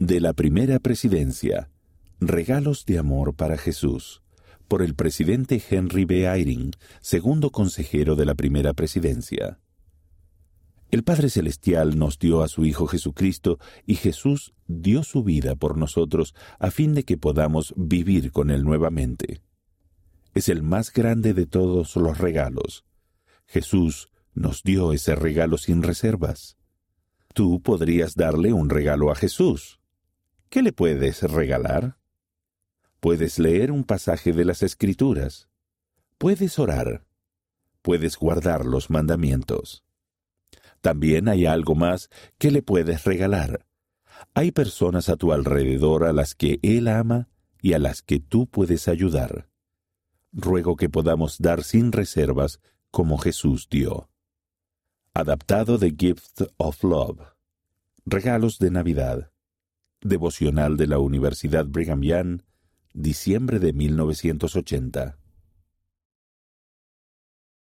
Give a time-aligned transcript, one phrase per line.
[0.00, 1.70] De la primera presidencia.
[2.20, 4.22] Regalos de amor para Jesús.
[4.68, 6.32] Por el presidente Henry B.
[6.32, 6.70] Eyring,
[7.00, 9.58] segundo consejero de la primera presidencia.
[10.92, 15.76] El Padre Celestial nos dio a su Hijo Jesucristo y Jesús dio su vida por
[15.76, 19.42] nosotros a fin de que podamos vivir con Él nuevamente.
[20.32, 22.84] Es el más grande de todos los regalos.
[23.46, 26.56] Jesús nos dio ese regalo sin reservas.
[27.34, 29.77] Tú podrías darle un regalo a Jesús.
[30.50, 31.98] ¿Qué le puedes regalar?
[33.00, 35.48] Puedes leer un pasaje de las Escrituras.
[36.16, 37.04] Puedes orar.
[37.82, 39.84] Puedes guardar los mandamientos.
[40.80, 43.66] También hay algo más que le puedes regalar.
[44.32, 47.28] Hay personas a tu alrededor a las que Él ama
[47.60, 49.48] y a las que tú puedes ayudar.
[50.32, 52.58] Ruego que podamos dar sin reservas
[52.90, 54.08] como Jesús dio.
[55.12, 57.20] Adaptado de Gift of Love.
[58.06, 59.30] Regalos de Navidad.
[60.00, 62.42] Devocional de la Universidad Brigham Young,
[62.94, 65.18] diciembre de 1980.